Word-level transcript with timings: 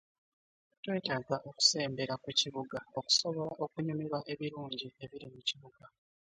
twetaaga 0.81 1.35
okusembera 1.49 2.13
ku 2.23 2.29
kibuga 2.39 2.77
okusobola 2.99 3.53
okunyumirwa 3.63 4.19
ebirungi 4.33 4.87
ebiri 5.03 5.27
mu 5.33 5.39
kibuga. 5.47 5.83